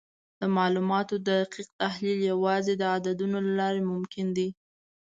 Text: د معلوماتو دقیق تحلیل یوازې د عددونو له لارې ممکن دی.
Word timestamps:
د 0.39 0.41
معلوماتو 0.55 1.15
دقیق 1.27 1.69
تحلیل 1.81 2.19
یوازې 2.31 2.73
د 2.77 2.83
عددونو 2.95 3.37
له 3.45 3.53
لارې 3.59 3.81
ممکن 3.91 4.27
دی. 4.37 4.49